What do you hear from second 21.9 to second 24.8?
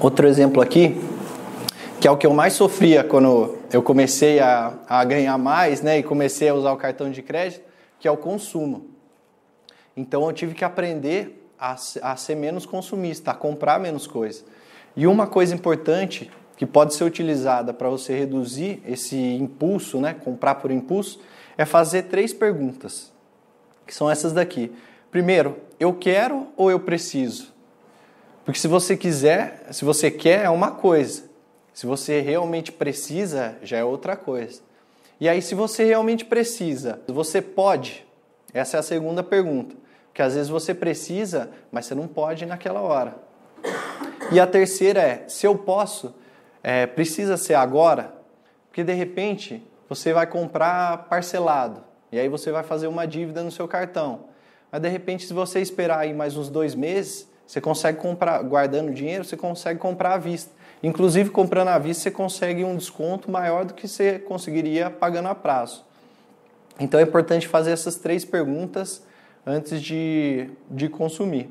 três perguntas, que são essas daqui.